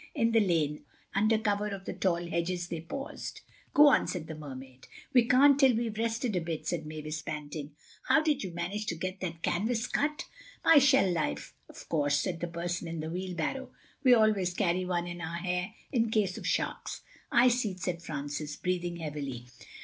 In 0.15 0.31
the 0.31 0.39
lane, 0.39 0.83
under 1.13 1.37
cover 1.37 1.67
of 1.67 1.85
the 1.85 1.93
tall 1.93 2.25
hedges, 2.27 2.69
they 2.69 2.81
paused. 2.81 3.41
"Go 3.75 3.87
on," 3.89 4.07
said 4.07 4.25
the 4.25 4.33
Mermaid. 4.33 4.87
"We 5.13 5.27
can't 5.27 5.59
till 5.59 5.75
we've 5.75 5.95
rested 5.95 6.35
a 6.35 6.41
bit," 6.41 6.65
said 6.65 6.87
Mavis, 6.87 7.21
panting. 7.21 7.75
"How 8.07 8.19
did 8.19 8.43
you 8.43 8.49
manage 8.51 8.87
to 8.87 8.95
get 8.95 9.19
that 9.19 9.43
canvas 9.43 9.85
cut?" 9.85 10.25
"My 10.65 10.79
shell 10.79 11.11
knife, 11.11 11.53
of 11.69 11.87
course," 11.87 12.19
said 12.19 12.39
the 12.39 12.47
person 12.47 12.87
in 12.87 12.99
the 12.99 13.11
wheelbarrow. 13.11 13.69
"We 14.03 14.15
always 14.15 14.55
carry 14.55 14.85
one 14.85 15.05
in 15.05 15.21
our 15.21 15.37
hair, 15.37 15.75
in 15.91 16.09
case 16.09 16.35
of 16.35 16.47
sharks." 16.47 17.03
"I 17.31 17.49
see," 17.49 17.77
said 17.77 18.01
Francis, 18.01 18.55
breathing 18.55 18.95
heavily. 18.95 19.45